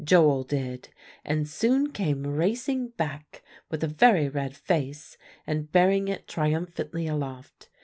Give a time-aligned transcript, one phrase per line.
[0.03, 0.89] Joel did,
[1.23, 7.69] and soon came racing back with a very red face, and bearing it triumphantly aloft.